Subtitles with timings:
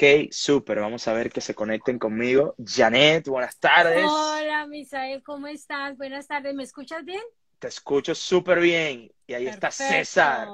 [0.00, 0.78] Ok, súper.
[0.78, 2.54] Vamos a ver que se conecten conmigo.
[2.64, 4.06] Janet, buenas tardes.
[4.08, 5.96] Hola, Misael, ¿cómo estás?
[5.96, 6.54] Buenas tardes.
[6.54, 7.20] ¿Me escuchas bien?
[7.58, 9.10] Te escucho súper bien.
[9.26, 10.46] Y ahí está César.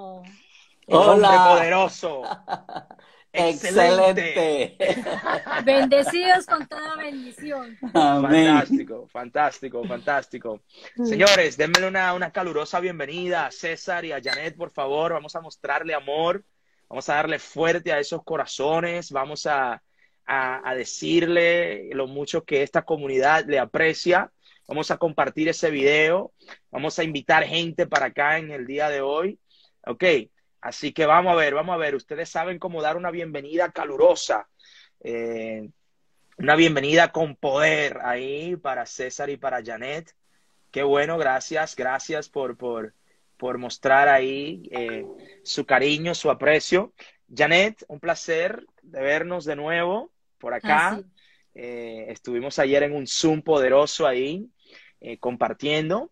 [0.87, 1.49] Hola.
[1.51, 2.23] poderoso.
[3.35, 4.79] Excelente.
[5.67, 7.77] Bendecidos con toda bendición.
[7.93, 10.63] Fantástico, fantástico, fantástico.
[11.05, 15.13] Señores, denme una, una calurosa bienvenida a César y a Janet, por favor.
[15.13, 16.43] Vamos a mostrarle amor.
[16.89, 19.11] Vamos a darle fuerte a esos corazones.
[19.11, 19.83] Vamos a,
[20.27, 24.31] a, decirle lo mucho que esta comunidad le aprecia.
[24.67, 26.33] Vamos a compartir ese video.
[26.71, 29.39] Vamos a invitar gente para acá en el día de hoy.
[29.87, 30.05] Ok,
[30.65, 31.95] Así que vamos a ver, vamos a ver.
[31.95, 34.49] Ustedes saben cómo dar una bienvenida calurosa,
[35.01, 35.69] eh,
[36.39, 40.17] una bienvenida con poder ahí para César y para Janet.
[40.71, 42.95] Qué bueno, gracias, gracias por, por,
[43.37, 45.05] por mostrar ahí eh,
[45.43, 46.93] su cariño, su aprecio.
[47.35, 51.03] Janet, un placer de vernos de nuevo por acá.
[51.55, 54.49] Eh, estuvimos ayer en un Zoom poderoso ahí,
[55.21, 56.11] compartiendo.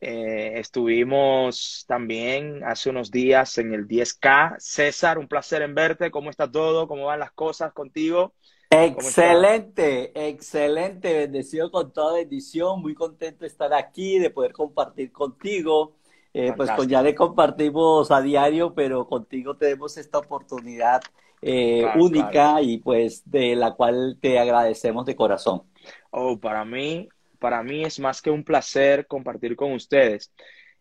[0.00, 4.56] Eh, estuvimos también hace unos días en el 10K.
[4.58, 6.10] César, un placer en verte.
[6.10, 6.86] ¿Cómo está todo?
[6.88, 8.34] ¿Cómo van las cosas contigo?
[8.68, 11.12] Excelente, excelente.
[11.14, 12.82] Bendecido con toda bendición.
[12.82, 15.96] Muy contento de estar aquí, de poder compartir contigo.
[16.34, 21.00] Eh, pues con ya le compartimos a diario, pero contigo tenemos esta oportunidad
[21.40, 25.62] eh, única y pues de la cual te agradecemos de corazón.
[26.10, 27.08] Oh, para mí
[27.44, 30.32] para mí es más que un placer compartir con ustedes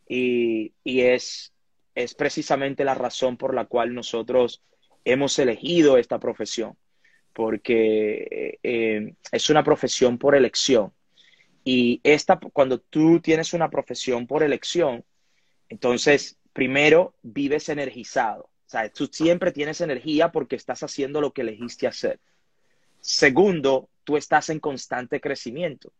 [0.07, 1.51] y, es,
[1.93, 4.63] es precisamente la razón por la cual nosotros
[5.03, 6.77] hemos elegido esta profesión,
[7.33, 10.93] porque eh, eh, es una profesión por elección.
[11.65, 15.03] Y esta, cuando tú tienes una profesión por elección,
[15.69, 18.43] entonces, primero, vives energizado.
[18.43, 22.19] O sea, tú siempre tienes energía porque estás haciendo lo que elegiste hacer.
[23.01, 25.91] Segundo, tú estás en constante crecimiento.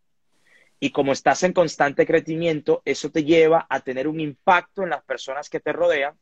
[0.80, 5.04] Y como estás en constante crecimiento, eso te lleva a tener un impacto en las
[5.04, 6.14] personas que te rodean,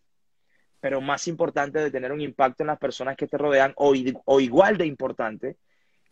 [0.79, 4.77] pero más importante de tener un impacto en las personas que te rodean, o, igual
[4.77, 5.57] de importante,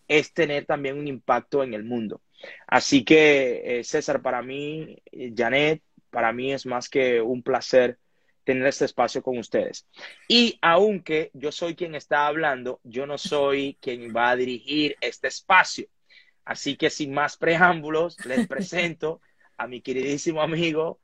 [0.07, 2.21] es tener también un impacto en el mundo.
[2.65, 7.97] Así que, eh, César, para mí, eh, Janet, para mí es más que un placer
[8.43, 9.87] tener este espacio con ustedes.
[10.27, 15.27] Y aunque yo soy quien está hablando, yo no soy quien va a dirigir este
[15.27, 15.87] espacio.
[16.45, 19.21] Así que sin más preámbulos, les presento
[19.57, 20.99] a mi queridísimo amigo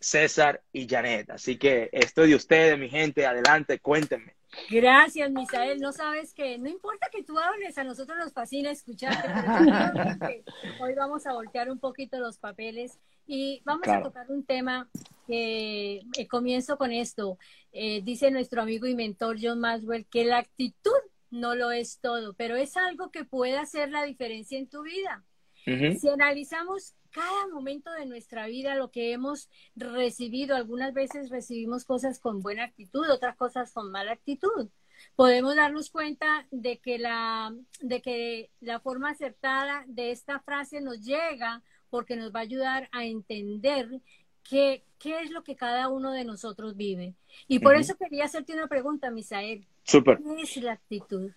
[0.00, 1.30] César y Janet.
[1.30, 4.34] Así que estoy de ustedes, mi gente, adelante, cuéntenme.
[4.68, 5.80] Gracias, Misael.
[5.80, 10.44] No sabes que no importa que tú hables, a nosotros nos fascina escucharte.
[10.80, 14.88] hoy vamos a voltear un poquito los papeles y vamos a tocar un tema
[15.26, 17.38] que eh, comienzo con esto.
[17.72, 20.90] Eh, dice nuestro amigo y mentor John Maswell que la actitud
[21.30, 25.24] no lo es todo, pero es algo que puede hacer la diferencia en tu vida.
[25.64, 32.18] Si analizamos cada momento de nuestra vida, lo que hemos recibido, algunas veces recibimos cosas
[32.18, 34.68] con buena actitud, otras cosas con mala actitud.
[35.14, 41.00] Podemos darnos cuenta de que la, de que la forma acertada de esta frase nos
[41.04, 44.00] llega porque nos va a ayudar a entender
[44.48, 47.12] qué, qué es lo que cada uno de nosotros vive.
[47.48, 49.66] Y por eso quería hacerte una pregunta, Misael.
[49.82, 50.16] Super.
[50.16, 51.30] ¿Qué es la actitud?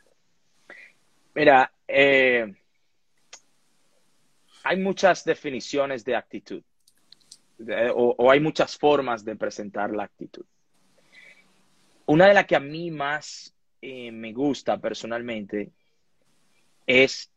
[1.34, 2.56] Mira, eh,
[4.64, 6.64] hay muchas definiciones de actitud
[7.94, 10.46] o, hay muchas formas de presentar la actitud.
[12.06, 15.72] Una de las que a mí más eh, me gusta personalmente
[16.88, 17.30] es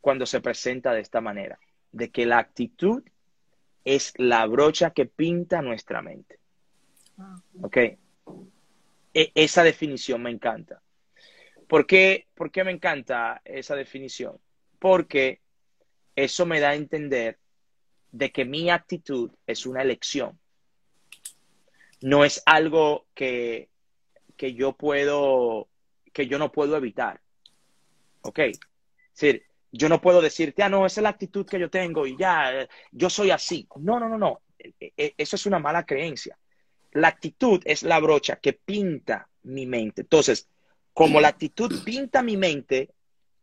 [0.00, 1.60] cuando se presenta de esta manera,
[1.96, 3.02] de que la actitud
[3.84, 6.38] es la brocha que pinta nuestra mente.
[7.16, 7.40] Ah.
[7.62, 7.76] ¿Ok?
[9.14, 10.82] E, esa definición me encanta.
[11.66, 14.38] ¿Por qué, ¿Por qué me encanta esa definición?
[14.78, 15.40] Porque
[16.14, 17.38] eso me da a entender
[18.12, 20.38] de que mi actitud es una elección.
[22.02, 23.70] No es algo que,
[24.36, 25.68] que yo puedo,
[26.12, 27.22] que yo no puedo evitar.
[28.20, 28.38] ¿Ok?
[28.40, 28.60] Es
[29.14, 29.45] decir,
[29.76, 32.68] yo no puedo decirte, ah, no, esa es la actitud que yo tengo y ya,
[32.92, 33.68] yo soy así.
[33.76, 34.42] No, no, no, no.
[34.58, 36.38] E, e, eso es una mala creencia.
[36.92, 40.02] La actitud es la brocha que pinta mi mente.
[40.02, 40.48] Entonces,
[40.92, 42.90] como la actitud pinta mi mente,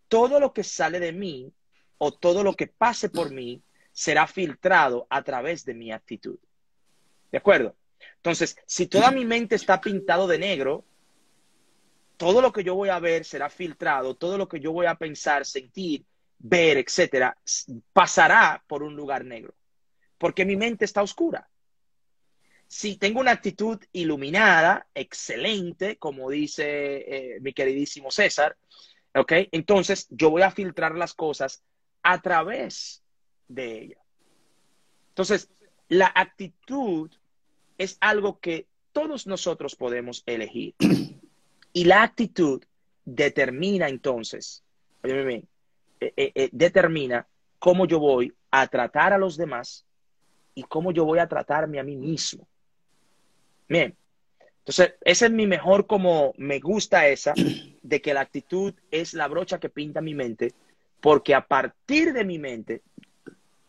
[0.08, 1.52] todo lo que sale de mí
[1.98, 6.38] o todo lo que pase por mí será filtrado a través de mi actitud.
[7.32, 7.76] ¿De acuerdo?
[8.18, 10.84] Entonces, si toda mi mente está pintado de negro,
[12.18, 14.96] todo lo que yo voy a ver será filtrado, todo lo que yo voy a
[14.96, 16.06] pensar, sentir,
[16.40, 17.38] ver, etcétera,
[17.94, 19.54] pasará por un lugar negro,
[20.18, 21.48] porque mi mente está oscura
[22.66, 28.58] si tengo una actitud iluminada, excelente, como dice eh, mi queridísimo César,
[29.16, 29.32] ¿Ok?
[29.52, 31.64] Entonces, yo voy a filtrar las cosas
[32.02, 33.04] a través
[33.48, 33.98] de ella.
[35.10, 35.50] Entonces,
[35.88, 37.12] la actitud
[37.78, 40.76] es algo que todos nosotros podemos elegir.
[41.76, 42.64] Y la actitud
[43.04, 44.64] determina entonces,
[45.02, 45.44] eh,
[46.16, 47.28] eh, eh, determina
[47.60, 49.86] cómo yo voy a tratar a los demás
[50.56, 52.48] y cómo yo voy a tratarme a mí mismo.
[53.68, 53.96] Bien,
[54.60, 57.34] entonces, ese es mi mejor como me gusta esa,
[57.84, 60.54] de que la actitud es la brocha que pinta mi mente,
[61.02, 62.82] porque a partir de mi mente,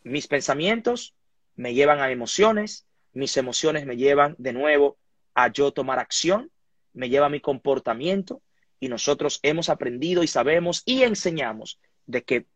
[0.05, 1.15] mis pensamientos
[1.57, 4.97] me llevan a emociones, mis emociones me llevan de nuevo
[5.35, 6.51] a yo tomar acción,
[6.93, 8.41] me lleva a mi comportamiento
[8.79, 12.47] y nosotros hemos aprendido y sabemos y enseñamos de que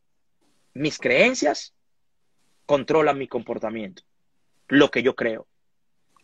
[0.74, 1.74] mis creencias
[2.66, 4.02] controlan mi comportamiento,
[4.68, 5.46] lo que yo creo.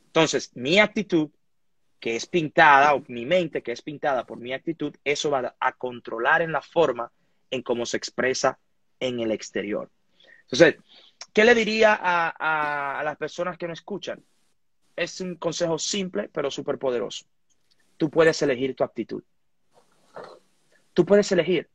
[0.06, 1.30] Entonces, mi actitud
[2.04, 5.72] que es pintada, o mi mente que es pintada por mi actitud, eso va a
[5.72, 7.10] controlar en la forma
[7.50, 8.58] en cómo se expresa
[9.00, 9.90] en el exterior.
[10.42, 10.76] Entonces,
[11.32, 14.22] ¿qué le diría a, las personas que me escuchan?
[14.94, 17.24] Es un consejo simple, pero súper poderoso.
[17.96, 19.22] Tú puedes elegir tu actitud.
[20.92, 21.70] Tú puedes elegir.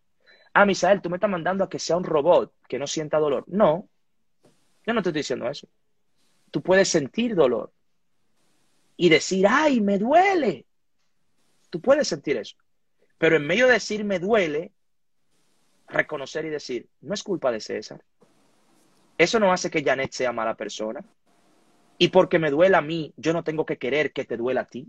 [0.54, 3.44] Ah, Misael, tú me estás mandando a que sea un robot que no sienta dolor.
[3.48, 3.88] No,
[4.86, 5.68] yo no te estoy diciendo eso.
[6.52, 7.72] Tú puedes sentir dolor
[8.98, 10.66] y decir, ay, me duele.
[11.70, 12.58] Tú puedes sentir eso.
[13.18, 14.72] Pero en medio de decir me duele,
[15.88, 18.04] reconocer y decir, no es culpa de César.
[19.18, 21.04] Eso no hace que Janet sea mala persona.
[21.98, 24.68] Y porque me duele a mí, yo no tengo que querer que te duela a
[24.68, 24.88] ti.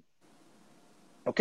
[1.25, 1.41] ¿Ok?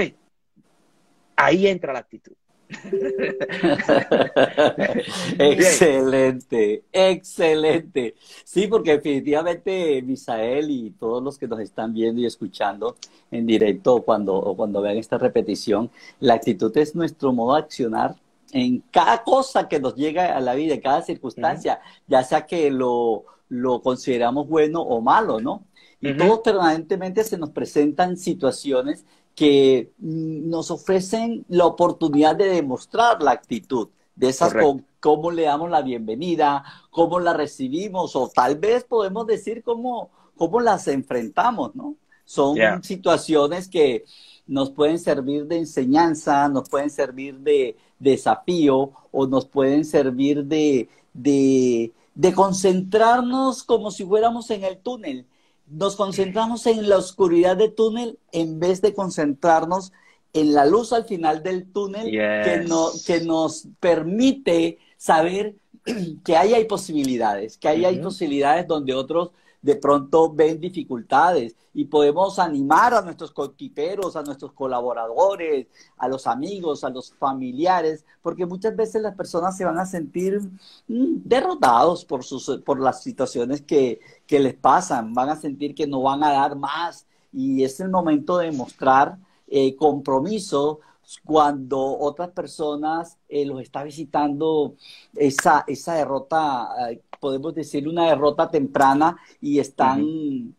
[1.35, 2.33] Ahí entra la actitud.
[5.39, 8.15] excelente, excelente.
[8.43, 12.95] Sí, porque definitivamente Misael y todos los que nos están viendo y escuchando
[13.31, 15.89] en directo cuando, o cuando vean esta repetición,
[16.19, 18.15] la actitud es nuestro modo de accionar
[18.51, 22.69] en cada cosa que nos llega a la vida, en cada circunstancia, ya sea que
[22.71, 25.63] lo, lo consideramos bueno o malo, ¿no?
[26.01, 29.03] Y todos permanentemente se nos presentan situaciones
[29.39, 34.53] que nos ofrecen la oportunidad de demostrar la actitud de esas
[34.99, 40.59] cómo le damos la bienvenida, cómo la recibimos o tal vez podemos decir cómo, cómo
[40.59, 41.95] las enfrentamos, ¿no?
[42.25, 44.03] Son situaciones que
[44.45, 50.89] nos pueden servir de enseñanza, nos pueden servir de, desafío o nos pueden servir de,
[51.13, 55.25] de, de concentrarnos como si fuéramos en el túnel
[55.69, 59.91] nos concentramos en la oscuridad del túnel en vez de concentrarnos
[60.33, 65.55] en la luz al final del túnel que, no, que nos permite saber
[66.23, 71.85] que ahí hay posibilidades, que ahí hay posibilidades donde otros de pronto ven dificultades y
[71.85, 75.67] podemos animar a nuestros coequiperos, a nuestros colaboradores,
[75.97, 80.39] a los amigos, a los familiares, porque muchas veces las personas se van a sentir
[80.87, 85.87] mm, derrotados por, sus, por las situaciones que, que les pasan, van a sentir que
[85.87, 87.05] no van a dar más.
[87.31, 90.79] Y es el momento de mostrar eh, compromiso
[91.23, 94.75] cuando otras personas eh, los está visitando
[95.15, 100.55] esa, esa derrota, eh, podemos decir una derrota temprana y están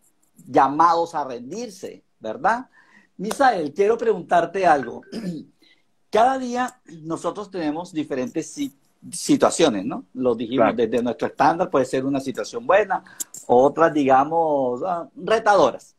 [0.47, 2.69] llamados a rendirse, ¿verdad?
[3.17, 5.03] Misael, quiero preguntarte algo.
[6.11, 8.57] Cada día nosotros tenemos diferentes
[9.13, 10.07] situaciones, ¿no?
[10.15, 13.05] Lo dijimos desde nuestro estándar, puede ser una situación buena,
[13.47, 15.95] otras, digamos, ah, retadoras.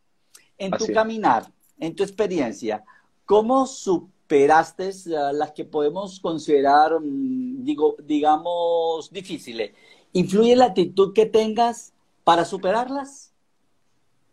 [0.58, 2.84] En tu caminar, en tu experiencia,
[3.26, 9.72] ¿cómo superaste las que podemos considerar, mm, digo, digamos, difíciles?
[10.14, 13.34] ¿Influye la actitud que tengas para superarlas?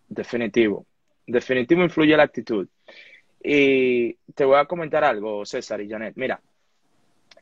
[0.09, 0.87] Definitivo.
[1.27, 2.67] Definitivo influye la actitud.
[3.43, 6.15] Y te voy a comentar algo, César y Janet.
[6.17, 6.41] Mira,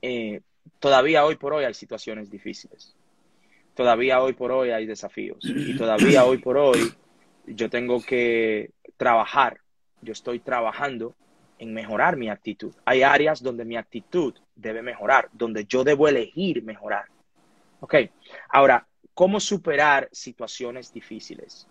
[0.03, 0.41] eh,
[0.79, 2.95] todavía hoy por hoy hay situaciones difíciles.
[3.75, 5.39] Todavía hoy por hoy hay desafíos.
[5.45, 6.93] Y todavía hoy por hoy
[7.47, 9.61] yo tengo que trabajar.
[10.03, 11.15] Yo estoy trabajando
[11.59, 12.75] en mejorar mi actitud.
[12.85, 17.07] Hay áreas donde mi actitud debe mejorar, donde yo debo elegir mejorar.
[17.81, 17.95] Ok,
[18.49, 21.69] ahora, ¿cómo superar situaciones difíciles?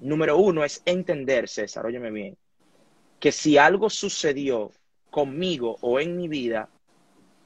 [0.00, 2.36] Número uno es entender, César, óyeme bien,
[3.20, 4.72] que si algo sucedió
[5.10, 6.68] conmigo o en mi vida,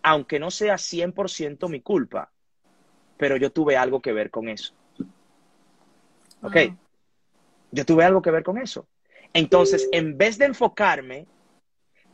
[0.02, 2.30] aunque no sea 100% mi culpa,
[3.16, 4.72] pero yo tuve algo que ver con eso.
[6.42, 6.56] ¿Ok?
[7.72, 8.86] Yo tuve algo que ver con eso.
[9.32, 11.26] Entonces, en vez de enfocarme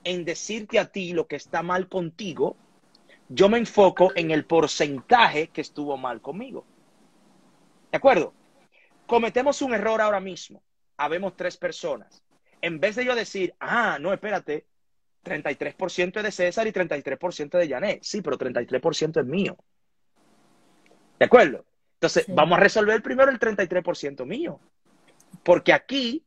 [0.04, 2.56] en decirte a ti lo que está mal contigo,
[3.28, 6.66] yo me enfoco en el porcentaje que estuvo mal conmigo.
[7.90, 8.34] ¿De acuerdo?
[9.06, 10.62] Cometemos un error ahora mismo.
[10.96, 12.22] Habemos tres personas.
[12.60, 14.66] En vez de yo decir, ah, no, espérate,
[15.24, 18.02] 33% es de César y 33% de Janet.
[18.02, 19.56] Sí, pero 33% es mío.
[21.18, 21.64] ¿De acuerdo?
[21.94, 24.60] Entonces, vamos a resolver primero el 33% mío.
[25.42, 26.24] Porque aquí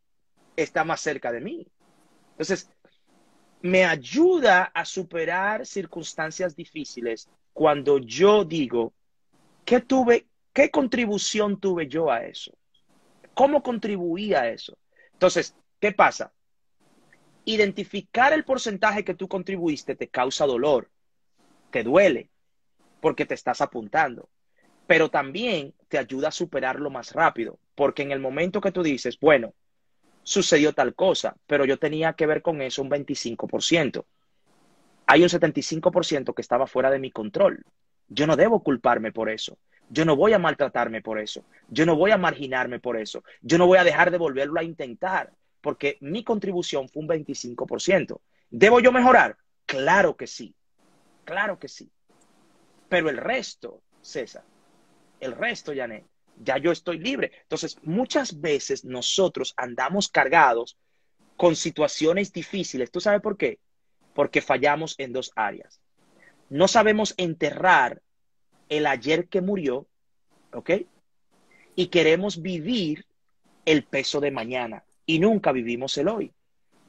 [0.55, 1.67] está más cerca de mí.
[2.31, 2.69] Entonces,
[3.65, 8.93] me ayuda a superar circunstancias difíciles cuando yo digo,
[9.65, 12.55] ¿qué tuve, qué contribución tuve yo a eso?
[13.33, 14.77] ¿Cómo contribuí a eso?
[15.13, 16.31] Entonces, ¿qué pasa?
[17.45, 20.91] Identificar el porcentaje que tú contribuiste te causa dolor,
[21.71, 22.29] te duele,
[23.01, 24.29] porque te estás apuntando,
[24.85, 29.17] pero también te ayuda a superarlo más rápido, porque en el momento que tú dices,
[29.19, 29.55] bueno,
[30.25, 34.03] sucedió tal cosa, pero yo tenía que ver con eso un 25%.
[35.05, 37.63] Hay un 75% que estaba fuera de mi control.
[38.09, 39.57] Yo no debo culparme por eso.
[39.87, 41.45] Yo no voy a maltratarme por eso.
[41.69, 43.23] Yo no voy a marginarme por eso.
[43.41, 48.19] Yo no voy a dejar de volverlo a intentar porque mi contribución fue un 25%.
[48.49, 49.37] ¿Debo yo mejorar?
[49.67, 50.55] Claro que sí.
[51.23, 51.91] Claro que sí.
[52.89, 54.43] Pero el resto, César,
[55.19, 56.05] el resto, Janet,
[56.37, 57.31] ya yo estoy libre.
[57.43, 60.77] Entonces, muchas veces nosotros andamos cargados
[61.37, 62.91] con situaciones difíciles.
[62.91, 63.59] ¿Tú sabes por qué?
[64.13, 65.79] Porque fallamos en dos áreas.
[66.49, 68.01] No sabemos enterrar
[68.69, 69.87] el ayer que murió,
[70.53, 70.71] ¿ok?
[71.75, 73.05] Y queremos vivir
[73.65, 76.33] el peso de mañana y nunca vivimos el hoy.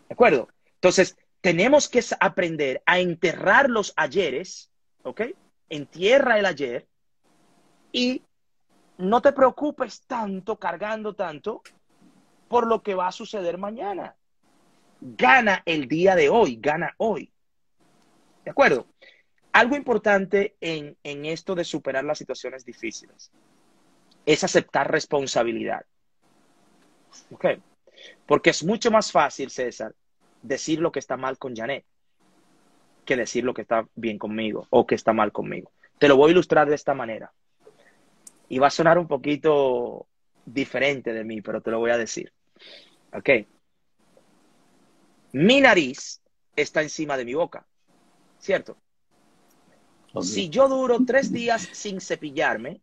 [0.09, 0.49] ¿De acuerdo?
[0.75, 4.71] Entonces, tenemos que aprender a enterrar los ayeres,
[5.03, 5.23] ¿ok?
[5.69, 6.87] Entierra el ayer
[7.93, 8.23] y
[8.99, 11.63] no te preocupes tanto, cargando tanto,
[12.49, 14.15] por lo que va a suceder mañana.
[15.01, 17.31] Gana el día de hoy, gana hoy.
[18.45, 18.87] ¿De acuerdo?
[19.53, 23.31] Algo importante en, en esto de superar las situaciones difíciles
[24.25, 25.85] es aceptar responsabilidad.
[27.31, 27.47] ¿Ok?
[28.27, 29.95] Porque es mucho más fácil, César,
[30.43, 31.85] decir lo que está mal con Janet
[33.07, 35.71] que decir lo que está bien conmigo o que está mal conmigo.
[35.99, 37.33] Te lo voy a ilustrar de esta manera
[38.49, 40.07] y va a sonar un poquito
[40.45, 42.33] diferente de mí, pero te lo voy a decir.
[43.13, 43.31] ¿Ok?
[45.33, 46.21] Mi nariz
[46.55, 47.67] está encima de mi boca,
[48.39, 48.79] ¿cierto?
[50.23, 52.81] Si yo duro tres días sin cepillarme,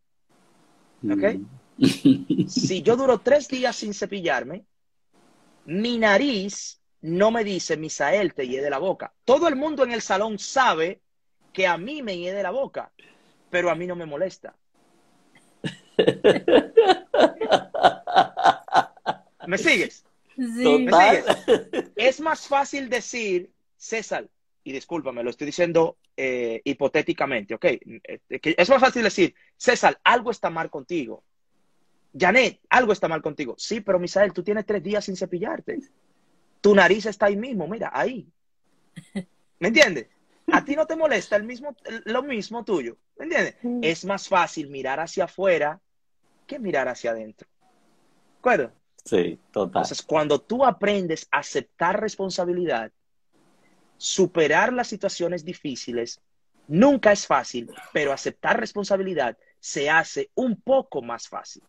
[1.04, 1.40] ¿ok?
[1.78, 2.48] Mm.
[2.48, 4.66] si yo duro tres días sin cepillarme,
[5.66, 9.14] mi nariz no me dice, Misael, te hiede la boca.
[9.26, 11.02] Todo el mundo en el salón sabe
[11.52, 12.92] que a mí me hiede la boca,
[13.50, 14.56] pero a mí no me molesta.
[19.48, 20.06] ¿Me sigues?
[20.36, 20.88] Sí.
[21.96, 24.28] Es más fácil decir, César,
[24.64, 27.66] y discúlpame, lo estoy diciendo eh, hipotéticamente, ¿ok?
[27.66, 31.24] Eh, es más fácil decir, César, algo está mal contigo.
[32.18, 33.56] Janet, algo está mal contigo.
[33.58, 35.80] Sí, pero Misael, tú tienes tres días sin cepillarte.
[36.62, 38.28] Tu nariz está ahí mismo, mira, ahí.
[39.60, 40.08] ¿Me entiendes?
[40.52, 42.98] A ti no te molesta el mismo, lo mismo tuyo.
[43.18, 43.56] ¿Me entiendes?
[43.82, 45.82] Es más fácil mirar hacia afuera
[46.46, 47.48] que mirar hacia adentro.
[47.50, 48.72] ¿De acuerdo?
[49.04, 49.68] Sí, total.
[49.70, 52.92] Entonces, cuando tú aprendes a aceptar responsabilidad,
[53.98, 56.22] superar las situaciones difíciles,
[56.68, 61.64] nunca es fácil, pero aceptar responsabilidad se hace un poco más fácil.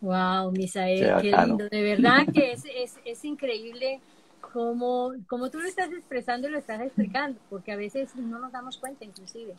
[0.00, 1.68] Wow, Misael, qué lindo.
[1.68, 4.00] De verdad que es, es, es increíble
[4.40, 8.52] como, como tú lo estás expresando y lo estás explicando, porque a veces no nos
[8.52, 9.54] damos cuenta inclusive.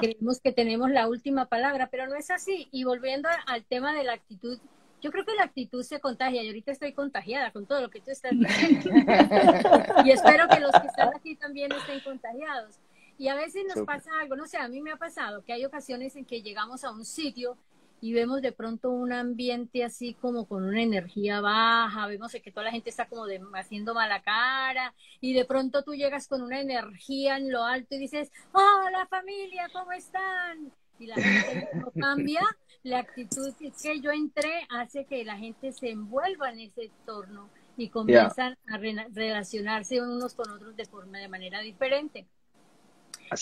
[0.00, 2.68] Creemos que tenemos la última palabra, pero no es así.
[2.72, 4.58] Y volviendo al tema de la actitud,
[5.00, 8.00] yo creo que la actitud se contagia y ahorita estoy contagiada con todo lo que
[8.00, 8.90] tú estás diciendo.
[10.04, 12.76] y espero que los que están aquí también estén contagiados.
[13.18, 15.64] Y a veces nos pasa algo, no sé, a mí me ha pasado que hay
[15.64, 17.56] ocasiones en que llegamos a un sitio
[18.00, 22.64] y vemos de pronto un ambiente así como con una energía baja, vemos que toda
[22.64, 27.36] la gente está como haciendo mala cara y de pronto tú llegas con una energía
[27.36, 30.72] en lo alto y dices, hola familia, ¿cómo están?
[30.98, 32.42] Y la gente no cambia,
[32.82, 37.88] la actitud que yo entré hace que la gente se envuelva en ese entorno y
[37.90, 42.26] comienzan a relacionarse unos con otros de forma de manera diferente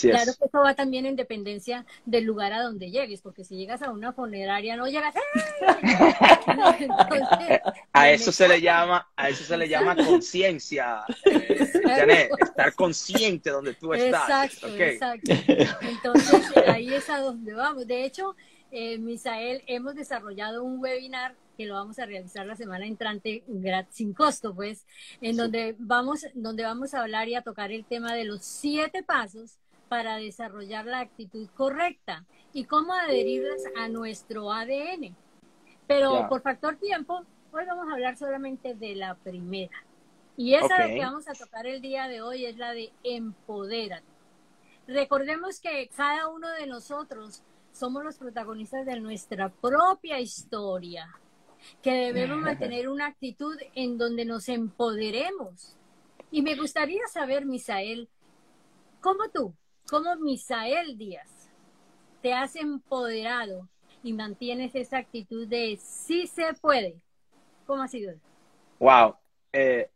[0.01, 3.83] claro que eso va también en dependencia del lugar a donde llegues, porque si llegas
[3.83, 5.15] a una funeraria no llegas.
[7.93, 13.75] a eso se le llama, a eso se le llama conciencia, eh, estar consciente donde
[13.75, 14.53] tú estás.
[14.53, 15.33] Exacto, exacto.
[15.83, 17.87] Entonces ahí es a donde vamos.
[17.87, 18.37] De hecho,
[18.71, 23.43] eh, Misael, hemos desarrollado un webinar que lo vamos a realizar la semana entrante
[23.91, 24.85] sin costo, pues,
[25.21, 29.03] en donde vamos, donde vamos a hablar y a tocar el tema de los siete
[29.03, 35.17] pasos para desarrollar la actitud correcta y cómo adherirlas a nuestro ADN.
[35.87, 39.85] Pero por factor tiempo, hoy vamos a hablar solamente de la primera.
[40.37, 44.07] Y esa de que vamos a tocar el día de hoy es la de empodérate.
[44.87, 51.09] Recordemos que cada uno de nosotros somos los protagonistas de nuestra propia historia,
[51.83, 55.77] que debemos mantener una actitud en donde nos empoderemos.
[56.31, 58.09] Y me gustaría saber, Misael,
[59.01, 59.55] ¿cómo tú,
[59.89, 61.49] cómo Misael Díaz,
[62.23, 63.69] te has empoderado
[64.03, 66.97] y mantienes esa actitud de sí se puede?
[67.67, 68.15] ¿Cómo ha sido?
[68.79, 69.17] Wow.
[69.53, 69.91] Eh,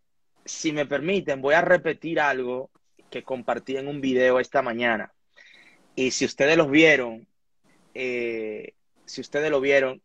[0.45, 2.71] si me permiten, voy a repetir algo
[3.11, 5.13] que compartí en un video esta mañana.
[5.95, 7.27] Y si ustedes lo vieron,
[7.95, 10.01] eh, si ustedes lo vieron,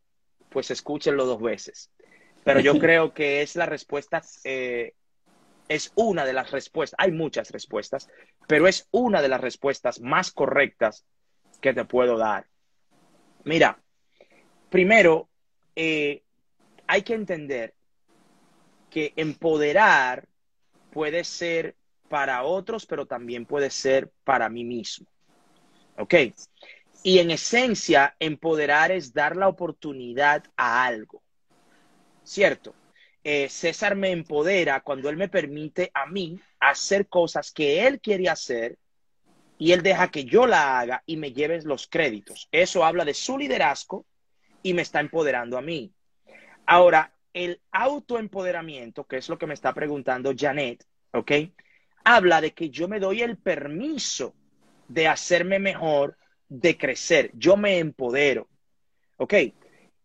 [0.50, 1.92] pues escúchenlo dos veces.
[2.44, 4.94] Pero yo creo que es la respuesta, eh,
[5.67, 8.10] es una de las respuestas, hay muchas respuestas,
[8.48, 11.05] pero es una de las respuestas más correctas
[11.62, 12.48] que te puedo dar.
[13.43, 13.79] Mira,
[14.69, 15.29] primero,
[15.75, 16.24] eh,
[16.88, 17.74] hay que entender
[18.89, 20.27] que empoderar
[20.91, 21.75] puede ser
[22.07, 25.07] para otros, pero también puede ser para mí mismo.
[25.98, 26.13] ¿Ok?
[27.03, 31.22] Y en esencia, empoderar es dar la oportunidad a algo.
[32.24, 32.74] ¿Cierto?
[33.27, 38.29] Eh, César me empodera cuando él me permite a mí hacer cosas que él quiere
[38.29, 38.77] hacer
[39.58, 42.48] y él deja que yo la haga y me lleve los créditos.
[42.51, 44.05] Eso habla de su liderazgo
[44.62, 45.91] y me está empoderando a mí.
[46.67, 51.32] Ahora, el autoempoderamiento, que es lo que me está preguntando Janet, ¿ok?
[52.03, 54.36] Habla de que yo me doy el permiso
[54.88, 56.15] de hacerme mejor
[56.48, 58.48] de crecer, yo me empodero.
[59.17, 59.34] ¿Ok?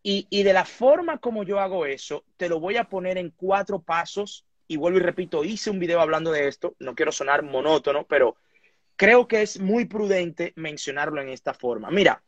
[0.02, 3.30] Y, y, de la forma como yo hago eso, te lo voy a poner en
[3.30, 4.46] cuatro pasos.
[4.66, 8.36] Y vuelvo y repito, hice un video hablando de esto, no quiero sonar monótono, pero
[8.96, 11.90] creo que es muy prudente mencionarlo en esta forma.
[11.90, 12.22] Mira,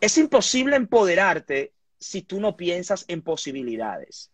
[0.00, 4.30] es imposible empoderarte si tú no piensas en posibilidades.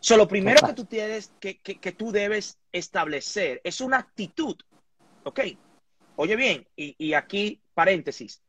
[0.00, 4.56] So, lo primero que tú tienes, que, que, que tú debes establecer es una actitud,
[5.24, 5.40] ¿ok?
[6.20, 8.42] Oye bien, y, aquí paréntesis,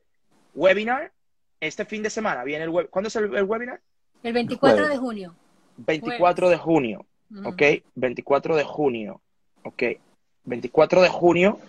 [0.53, 1.13] webinar,
[1.61, 2.89] este fin de semana viene el web.
[2.89, 3.79] ¿Cuándo es el, webinar?
[4.23, 5.35] El 24 de junio.
[5.77, 7.05] 24 de junio,
[7.45, 7.61] ok,
[7.95, 9.21] 24 de junio,
[9.63, 9.83] ok,
[10.43, 11.59] 24 de junio,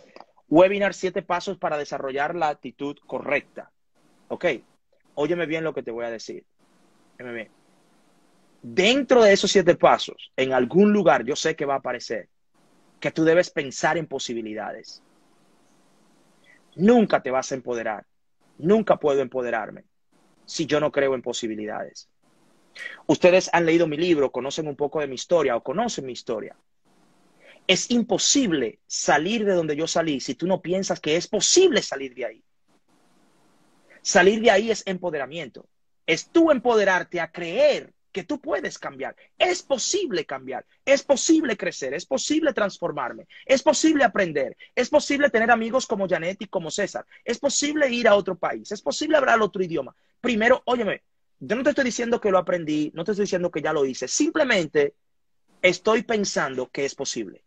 [0.49, 3.71] webinar siete pasos para desarrollar la actitud correcta,
[4.29, 4.47] ok,
[5.15, 6.45] óyeme bien lo que te voy a decir,
[7.19, 7.49] óyeme
[8.61, 12.29] Dentro de esos siete pasos, en algún lugar yo sé que va a aparecer
[13.01, 15.03] que tú debes pensar en posibilidades
[16.77, 18.05] nunca te vas a empoderar.
[18.59, 19.85] Nunca puedo empoderarme
[20.45, 22.09] si yo no creo en posibilidades.
[23.07, 26.57] Ustedes han leído mi libro, conocen un poco de mi historia o conocen mi historia.
[27.67, 32.15] Es imposible salir de donde yo salí si tú no piensas que es posible salir
[32.15, 32.45] de ahí.
[34.03, 35.67] Salir de ahí es empoderamiento.
[36.07, 39.17] Es tú empoderarte a creer que tú puedes cambiar.
[39.39, 45.51] Es posible cambiar, es posible crecer, es posible transformarme, es posible aprender, es posible tener
[45.51, 49.41] amigos como Janet y como César, es posible ir a otro país, es posible hablar
[49.41, 49.97] otro idioma.
[50.21, 51.03] Primero, óyeme,
[51.41, 53.85] yo no te estoy diciendo que lo aprendí, no te estoy diciendo que ya lo
[53.85, 54.95] hice, simplemente
[55.63, 57.43] estoy pensando que es posible.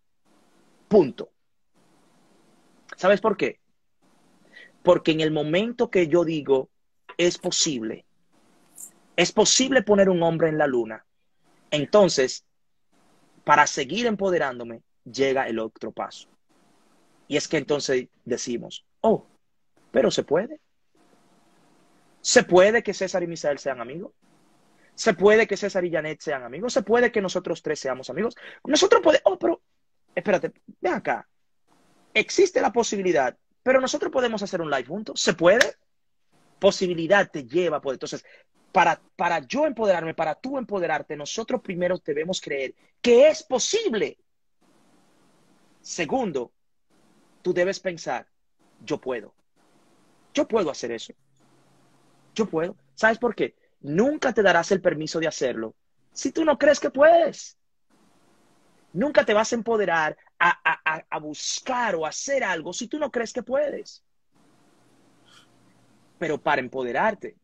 [0.88, 1.30] Punto.
[2.98, 3.60] ¿Sabes por qué?
[4.84, 6.70] Porque en el momento que yo digo
[7.18, 8.05] es posible,
[9.16, 11.06] es posible poner un hombre en la luna.
[11.72, 12.46] Entonces,
[13.44, 16.30] para seguir empoderándome, llega el otro paso.
[17.28, 19.26] Y es que entonces decimos, oh,
[19.92, 20.60] pero se puede.
[22.22, 24.12] Se puede que César y Misael sean amigos.
[24.96, 26.74] Se puede que César y Janet sean amigos.
[26.74, 28.36] Se puede que nosotros tres seamos amigos.
[28.64, 29.62] Nosotros podemos, oh, pero,
[30.14, 31.28] espérate, ven acá.
[32.14, 35.20] Existe la posibilidad, pero nosotros podemos hacer un live juntos.
[35.20, 35.76] ¿Se puede?
[36.60, 38.26] Posibilidad te lleva, pues entonces
[38.76, 44.18] para, para yo empoderarme, para tú empoderarte, nosotros primero debemos creer que es posible.
[45.80, 46.52] Segundo,
[47.42, 48.28] tú debes pensar,
[48.84, 49.34] yo puedo.
[50.34, 51.14] Yo puedo hacer eso.
[52.34, 52.76] Yo puedo.
[52.96, 53.56] ¿Sabes por qué?
[53.80, 55.74] Nunca te darás el permiso de hacerlo
[56.12, 57.58] si tú no crees que puedes.
[58.92, 63.32] Nunca te vas a empoderar a, a buscar o hacer algo si tú no crees
[63.32, 64.04] que puedes.
[66.20, 67.38] Pero para empoderarte,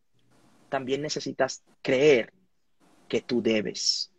[0.72, 2.34] también necesitas creer
[3.10, 4.10] que tú debes.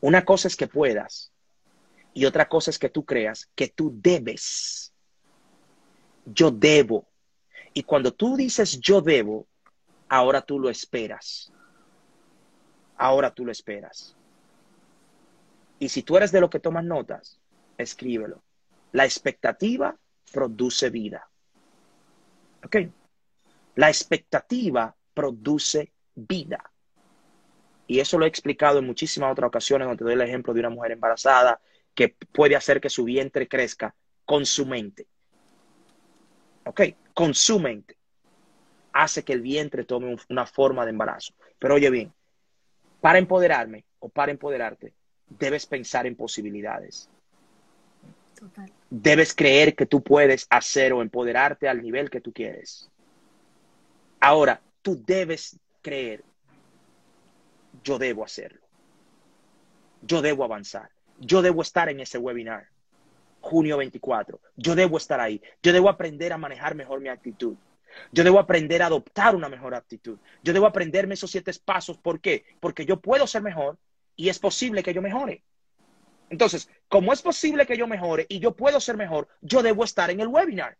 [0.00, 1.32] Una cosa es que puedas
[2.12, 4.92] y otra cosa es que tú creas que tú debes.
[6.26, 7.06] Yo debo.
[7.72, 9.46] Y cuando tú dices yo debo,
[10.08, 11.52] ahora tú lo esperas.
[12.96, 14.16] Ahora tú lo esperas.
[15.78, 17.38] Y si tú eres de lo que tomas notas,
[17.78, 18.42] escríbelo.
[18.90, 19.96] La expectativa
[20.32, 21.28] produce vida.
[22.64, 22.76] ¿Ok?
[23.74, 26.70] La expectativa produce vida.
[27.86, 30.60] y eso lo he explicado en muchísimas otras ocasiones, donde te doy el ejemplo de
[30.60, 31.60] una mujer embarazada
[31.94, 35.06] que puede hacer que su vientre crezca con su mente.
[36.64, 36.80] ¿Ok?
[37.12, 37.96] Con su mente.
[38.92, 41.34] Hace que el vientre tome una forma de embarazo.
[41.58, 42.12] Pero oye bien,
[43.00, 44.94] para empoderarme o para empoderarte,
[45.28, 47.10] debes pensar en posibilidades.
[48.88, 52.90] Debes creer que tú puedes hacer o empoderarte al nivel que tú quieres.
[54.26, 56.24] Ahora, tú debes creer,
[57.82, 58.62] yo debo hacerlo.
[60.00, 60.88] Yo debo avanzar.
[61.18, 62.68] Yo debo estar en ese webinar,
[63.42, 64.40] junio 24.
[64.56, 65.42] Yo debo estar ahí.
[65.62, 67.54] Yo debo aprender a manejar mejor mi actitud.
[68.12, 70.18] Yo debo aprender a adoptar una mejor actitud.
[70.42, 71.98] Yo debo aprenderme esos siete pasos.
[71.98, 72.46] ¿Por qué?
[72.60, 73.76] Porque yo puedo ser mejor
[74.16, 75.44] y es posible que yo mejore.
[76.30, 80.10] Entonces, como es posible que yo mejore y yo puedo ser mejor, yo debo estar
[80.10, 80.78] en el webinar.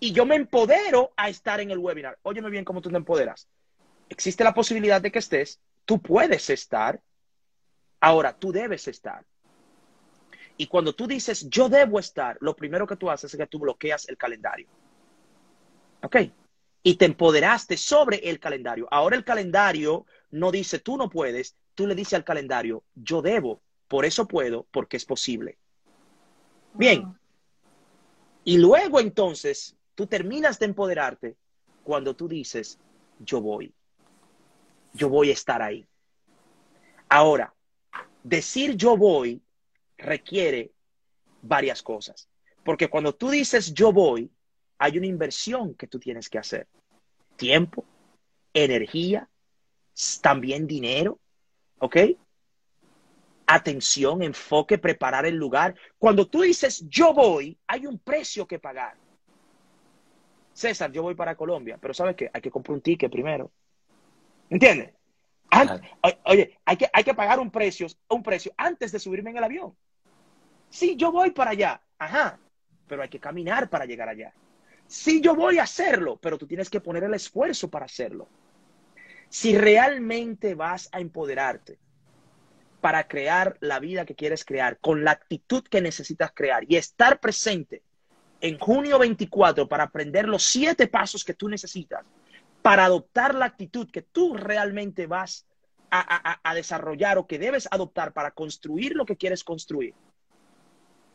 [0.00, 2.18] Y yo me empodero a estar en el webinar.
[2.22, 3.48] Óyeme bien cómo tú te empoderas.
[4.08, 7.00] Existe la posibilidad de que estés, tú puedes estar,
[8.00, 9.24] ahora tú debes estar.
[10.56, 13.58] Y cuando tú dices yo debo estar, lo primero que tú haces es que tú
[13.58, 14.68] bloqueas el calendario.
[16.02, 16.16] ¿Ok?
[16.82, 18.88] Y te empoderaste sobre el calendario.
[18.90, 23.62] Ahora el calendario no dice tú no puedes, tú le dices al calendario yo debo,
[23.88, 25.58] por eso puedo, porque es posible.
[26.74, 27.18] Bien.
[28.44, 31.36] Y luego entonces tú terminas de empoderarte
[31.82, 32.78] cuando tú dices
[33.18, 33.74] yo voy.
[34.94, 35.88] Yo voy a estar ahí.
[37.08, 37.52] Ahora,
[38.22, 39.42] decir yo voy
[39.96, 40.70] requiere
[41.42, 42.28] varias cosas.
[42.64, 44.30] Porque cuando tú dices yo voy,
[44.78, 46.68] hay una inversión que tú tienes que hacer.
[47.34, 47.84] Tiempo,
[48.54, 49.28] energía,
[50.22, 51.18] también dinero,
[51.80, 51.96] ¿ok?
[53.48, 55.74] Atención, enfoque, preparar el lugar.
[55.98, 59.07] Cuando tú dices yo voy, hay un precio que pagar.
[60.58, 62.28] César, yo voy para Colombia, pero ¿sabes qué?
[62.32, 63.52] Hay que comprar un ticket primero.
[64.50, 64.92] ¿Entiendes?
[66.24, 69.44] Oye, hay que, hay que pagar un precio, un precio antes de subirme en el
[69.44, 69.76] avión.
[70.68, 71.80] Sí, yo voy para allá.
[71.96, 72.40] Ajá,
[72.88, 74.34] pero hay que caminar para llegar allá.
[74.88, 78.26] Sí, yo voy a hacerlo, pero tú tienes que poner el esfuerzo para hacerlo.
[79.28, 81.78] Si realmente vas a empoderarte
[82.80, 87.20] para crear la vida que quieres crear, con la actitud que necesitas crear y estar
[87.20, 87.84] presente
[88.40, 92.04] en junio 24 para aprender los siete pasos que tú necesitas
[92.62, 95.46] para adoptar la actitud que tú realmente vas
[95.90, 99.94] a, desarrollar o que debes adoptar para construir lo que quieres construir.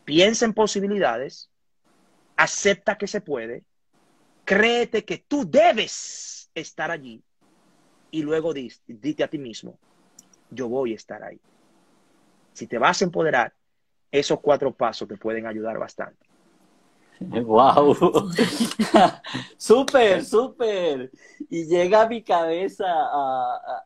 [0.04, 1.48] Piensa en posibilidades,
[2.36, 3.62] acepta que se puede,
[4.44, 7.22] créete que tú debes estar allí
[8.10, 9.78] y luego dite a ti mismo,
[10.50, 11.40] yo voy a estar ahí.
[12.52, 13.54] Si te vas a empoderar,
[14.10, 16.23] esos cuatro pasos te pueden ayudar bastante.
[17.20, 17.96] ¡Wow!
[19.56, 21.10] ¡Súper, súper!
[21.48, 22.84] Y llega a mi cabeza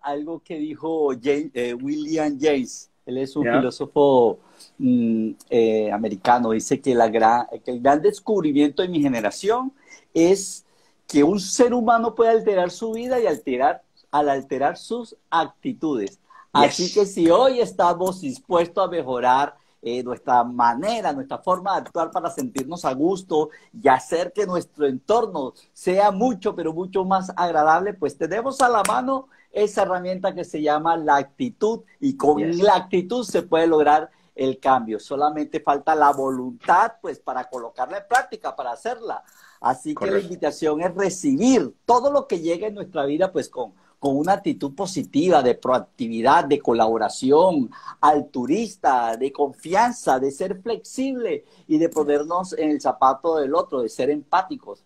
[0.03, 2.91] algo que dijo eh, William James.
[3.05, 4.39] Él es un filósofo
[4.79, 6.51] mm, eh, americano.
[6.51, 9.73] Dice que, la gran, que el gran descubrimiento de mi generación
[10.13, 10.65] es
[11.07, 16.19] que un ser humano puede alterar su vida y alterar, al alterar sus actitudes.
[16.53, 22.11] Así que si hoy estamos dispuestos a mejorar eh, nuestra manera, nuestra forma de actuar
[22.11, 27.95] para sentirnos a gusto y hacer que nuestro entorno sea mucho, pero mucho más agradable,
[27.95, 32.77] pues tenemos a la mano esa herramienta que se llama la actitud y con la
[32.77, 35.01] actitud se puede lograr el cambio.
[35.01, 39.23] Solamente falta la voluntad, pues, para colocarla en práctica, para hacerla.
[39.61, 43.75] Así que la invitación es recibir todo lo que llegue en nuestra vida, pues, con,
[43.99, 51.79] con una actitud positiva, de proactividad, de colaboración, alturista, de confianza, de ser flexible y
[51.79, 54.85] de ponernos en el zapato del otro, de ser empáticos.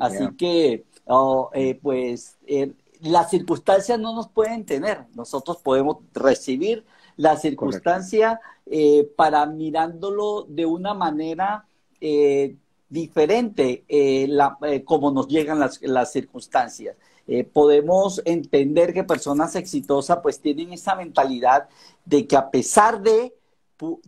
[0.00, 5.06] Así que, oh, eh, pues, eh, las circunstancias no nos pueden tener.
[5.14, 6.84] Nosotros podemos recibir
[7.16, 11.66] la circunstancia eh, para mirándolo de una manera
[12.88, 13.84] diferente,
[14.84, 16.96] como nos llegan las, las circunstancias.
[17.30, 21.68] Eh, podemos entender que personas exitosas pues tienen esa mentalidad
[22.06, 23.34] de que a pesar de,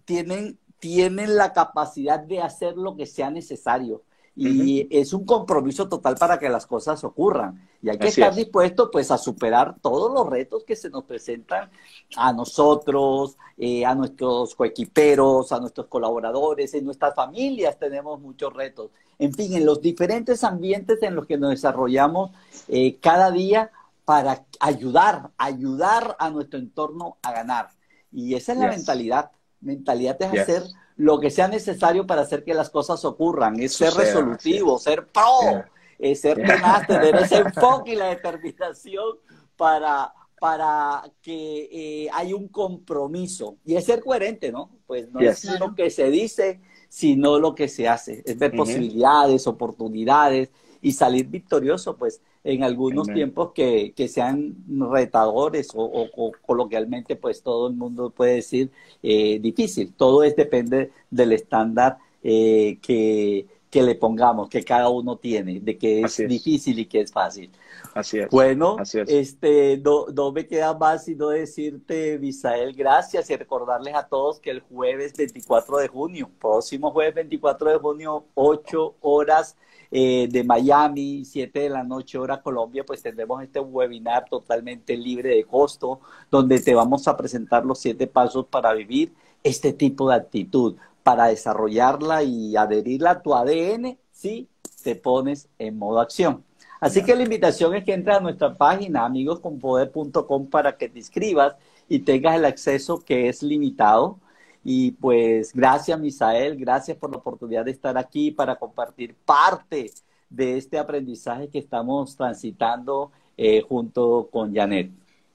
[0.07, 4.03] tienen, tienen la capacidad de hacer lo que sea necesario.
[4.37, 7.69] Y es un compromiso total para que las cosas ocurran.
[7.83, 11.71] Y hay que estar dispuesto pues a superar todos los retos que se nos presentan
[12.17, 18.91] a nosotros, eh, a nuestros coequiperos, a nuestros colaboradores, en nuestras familias tenemos muchos retos.
[19.19, 22.31] En fin, en los diferentes ambientes en los que nos desarrollamos
[22.69, 23.71] eh, cada día
[24.05, 27.69] para ayudar, ayudar a nuestro entorno a ganar.
[28.11, 29.31] Y esa es la mentalidad.
[29.61, 30.63] Mentalidad es hacer
[31.01, 35.65] lo que sea necesario para hacer que las cosas ocurran, es ser resolutivo, ser pro,
[35.99, 39.17] es ser tenaz, tener ese enfoque y la determinación
[39.57, 43.57] para, para que eh, haya un compromiso.
[43.65, 44.73] Y es ser coherente, ¿no?
[44.87, 46.61] Pues no es lo que se dice,
[46.91, 50.51] sino lo que se hace, es ver posibilidades, oportunidades
[50.83, 54.57] y salir victorioso, pues en algunos tiempos que, sean
[54.91, 58.71] retadores o, coloquialmente, pues todo el mundo puede decir
[59.03, 59.93] eh, difícil.
[59.95, 65.77] Todo es depende del estándar eh, que, que, le pongamos, que cada uno tiene, de
[65.77, 67.51] que es, difícil y que es fácil.
[67.95, 68.31] Así es.
[68.31, 74.41] Bueno, este, no, no, me queda más sino decirte, Misael, gracias y recordarles a todos
[74.41, 79.57] que el jueves 24 de junio, próximo jueves 24 de junio, 8 horas
[79.91, 85.31] eh, de Miami, 7 de la noche hora Colombia, pues tendremos este webinar totalmente libre
[85.31, 86.01] de costo,
[86.31, 91.27] donde te vamos a presentar los siete pasos para vivir este tipo de actitud, para
[91.27, 94.49] desarrollarla y adherirla a tu ADN si
[94.83, 96.45] te pones en modo acción.
[96.81, 101.57] Así que la invitación es que entres a nuestra página amigosconpoder.com para que te inscribas
[101.89, 104.19] y tengas el acceso que es limitado
[104.63, 109.91] y pues gracias, Misael, gracias por la oportunidad de estar aquí para compartir parte
[110.29, 114.91] de este aprendizaje que estamos transitando eh, junto con Janet.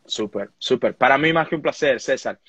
[0.05, 0.95] Súper, súper.
[0.95, 2.39] Para mí más que un placer, César.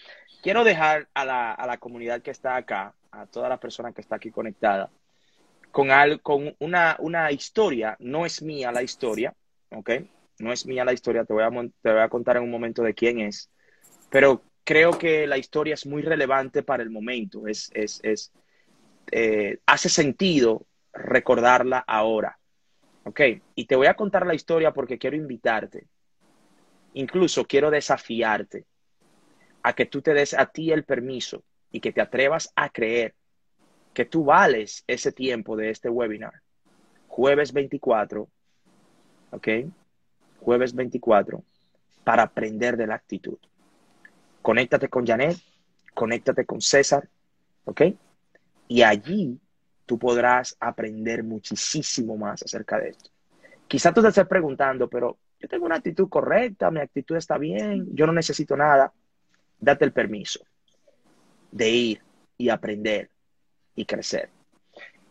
[0.43, 4.03] Quiero dejar a la, a la comunidad que está acá, a toda la persona que
[4.03, 4.91] está aquí conectada,
[5.73, 7.97] con, al, con una, una historia.
[7.99, 9.35] No es mía la historia,
[9.71, 9.91] ¿ok?
[10.39, 12.83] No es mía la historia, te voy a, te voy a contar en un momento
[12.83, 13.51] de quién es,
[14.11, 17.46] pero creo que la historia es muy relevante para el momento.
[17.46, 18.33] Es, es, es
[19.12, 22.38] eh, hace sentido recordarla ahora.
[23.05, 23.20] ¿Ok?
[23.55, 25.87] Y te voy a contar la historia porque quiero invitarte.
[26.94, 28.64] Incluso quiero desafiarte
[29.62, 33.14] a que tú te des a ti el permiso y que te atrevas a creer
[33.94, 36.42] que tú vales ese tiempo de este webinar.
[37.07, 38.29] Jueves 24,
[39.31, 39.48] ¿ok?
[40.40, 41.44] Jueves 24,
[42.02, 43.38] para aprender de la actitud
[44.46, 45.37] conéctate con Janet,
[45.92, 47.09] conéctate con César,
[47.64, 47.82] ¿ok?
[48.68, 49.40] Y allí
[49.85, 53.11] tú podrás aprender muchísimo más acerca de esto.
[53.66, 57.88] Quizá tú te estés preguntando, pero yo tengo una actitud correcta, mi actitud está bien,
[57.92, 58.92] yo no necesito nada.
[59.59, 60.38] Date el permiso
[61.50, 62.02] de ir
[62.38, 63.11] y aprender
[63.74, 64.30] y crecer.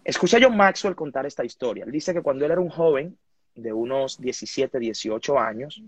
[0.06, 1.84] Escuché a John Maxwell contar esta historia.
[1.84, 3.18] Él dice que cuando él era un joven
[3.54, 5.84] de unos 17, 18 años,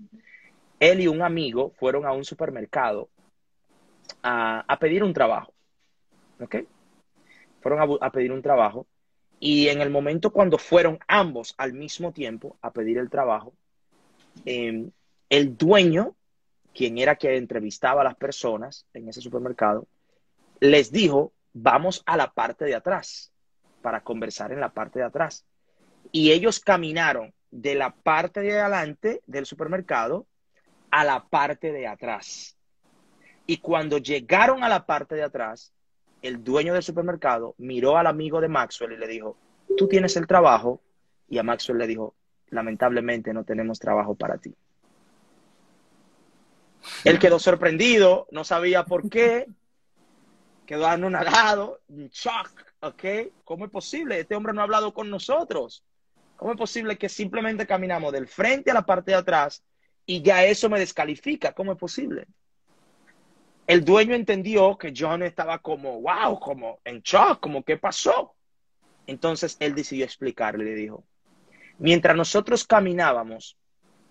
[0.82, 3.08] él y un amigo fueron a un supermercado
[4.24, 5.54] a, pedir un trabajo.
[6.40, 6.58] ¿Ok?
[7.62, 8.88] Fueron a, pedir un trabajo
[9.40, 13.54] y en el momento cuando fueron ambos al mismo tiempo a pedir el trabajo,
[14.46, 14.92] em,
[15.30, 16.16] el dueño,
[16.74, 19.88] quien era que entrevistaba a las personas en ese supermercado,
[20.60, 23.32] les dijo, vamos a la parte de atrás
[23.82, 25.46] para conversar en la parte de atrás.
[26.12, 30.28] Y ellos caminaron de la parte de adelante del supermercado
[30.92, 32.57] a la parte de atrás.
[33.48, 35.74] Y cuando llegaron a la parte de atrás,
[36.22, 39.38] el dueño del supermercado miró al amigo de Maxwell y le dijo,
[39.78, 40.82] tú tienes el trabajo.
[41.30, 42.14] Y a Maxwell le dijo,
[42.50, 44.54] lamentablemente no tenemos trabajo para ti.
[47.06, 49.48] Él quedó sorprendido, no sabía por qué,
[50.66, 53.04] quedó anonadado, en shock, ¿ok?
[53.46, 54.20] ¿Cómo es posible?
[54.20, 55.84] Este hombre no ha hablado con nosotros.
[56.36, 59.64] ¿Cómo es posible que simplemente caminamos del frente a la parte de atrás
[60.06, 61.54] y ya eso me descalifica?
[61.54, 62.28] ¿Cómo es posible?
[63.68, 68.34] El dueño entendió que John estaba como, wow, como en shock, como, ¿qué pasó?
[69.06, 71.04] Entonces él decidió explicarle, le dijo,
[71.78, 73.58] mientras nosotros caminábamos,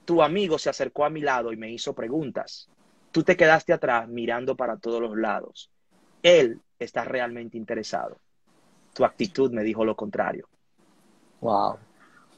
[0.05, 2.69] tu amigo se acercó a mi lado y me hizo preguntas.
[3.12, 5.71] Tú te quedaste atrás mirando para todos los lados.
[6.23, 8.19] Él está realmente interesado.
[8.92, 10.49] Tu actitud me dijo lo contrario.
[11.40, 11.79] Wow.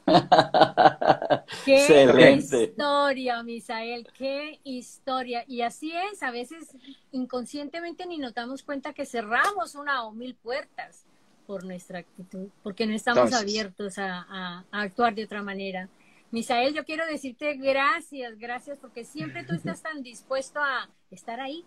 [1.65, 5.43] qué historia, Misael, qué historia.
[5.47, 6.75] Y así es, a veces
[7.11, 11.05] inconscientemente ni nos damos cuenta que cerramos una o mil puertas
[11.45, 15.89] por nuestra actitud, porque no estamos abiertos a, actuar de otra manera.
[16.31, 21.65] Misael, yo quiero decirte gracias, gracias, porque siempre tú estás tan dispuesto a estar ahí.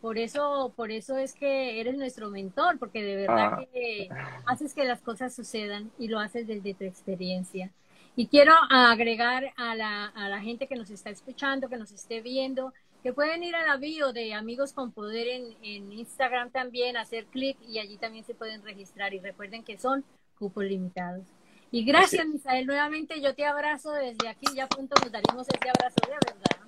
[0.00, 3.64] Por eso, por eso es que eres nuestro mentor, porque de verdad ah.
[3.72, 4.08] que
[4.46, 7.70] haces que las cosas sucedan y lo haces desde tu experiencia.
[8.14, 12.20] Y quiero agregar a la, a la gente que nos está escuchando, que nos esté
[12.20, 16.96] viendo, que pueden ir a la bio de Amigos con Poder en, en Instagram también,
[16.96, 19.14] hacer clic y allí también se pueden registrar.
[19.14, 20.04] Y recuerden que son
[20.38, 21.24] cupos limitados.
[21.70, 25.96] Y gracias, Misael, nuevamente yo te abrazo desde aquí, ya pronto nos daremos ese abrazo
[26.06, 26.61] de verdad.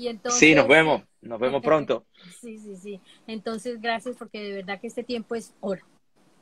[0.00, 2.06] Y entonces, sí, nos vemos, nos vemos pronto.
[2.40, 3.00] sí, sí, sí.
[3.26, 5.82] Entonces, gracias porque de verdad que este tiempo es oro.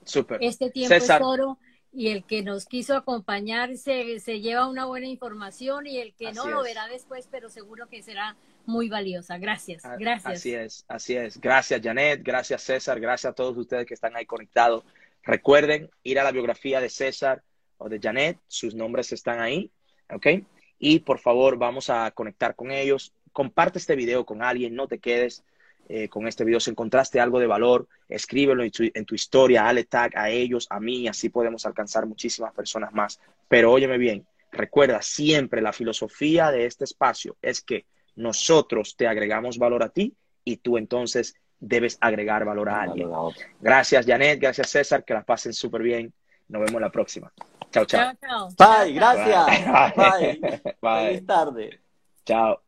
[0.05, 0.39] Súper.
[0.41, 1.59] Este tiempo es oro
[1.93, 6.33] y el que nos quiso acompañar se, se lleva una buena información y el que
[6.33, 9.39] no lo verá después, pero seguro que será muy valiosa.
[9.39, 10.35] Gracias, gracias.
[10.37, 11.41] Así es, así es.
[11.41, 12.23] Gracias, Janet.
[12.23, 13.01] Gracias, César.
[13.01, 14.85] Gracias a todos ustedes que están ahí conectados.
[15.25, 17.43] Recuerden ir a la biografía de César
[17.77, 18.39] o de Janet.
[18.47, 19.73] Sus nombres están ahí.
[20.11, 20.27] ¿Ok?
[20.79, 23.13] Y por favor, vamos a conectar con ellos.
[23.33, 24.75] Comparte este video con alguien.
[24.75, 25.45] No te quedes
[25.89, 26.61] eh, con este video.
[26.61, 29.63] Si encontraste algo de valor, escríbelo en tu, en tu historia.
[29.63, 31.09] Dale tag a ellos, a mí.
[31.09, 33.21] Así podemos alcanzar muchísimas personas más.
[33.49, 34.27] Pero óyeme bien.
[34.53, 37.85] Recuerda siempre la filosofía de este espacio es que
[38.17, 40.15] nosotros te agregamos valor a ti
[40.45, 43.11] y tú entonces debes agregar valor a alguien.
[43.61, 44.41] Gracias, Janet.
[44.41, 45.05] Gracias, César.
[45.05, 46.13] Que las pasen súper bien.
[46.49, 47.33] Nos vemos la próxima.
[47.71, 48.15] Chao, chao.
[48.59, 49.47] Bye, gracias.
[49.95, 50.41] Bye.
[50.81, 51.07] Bye.
[51.07, 51.81] Feliz tarde.
[52.25, 52.63] Chao.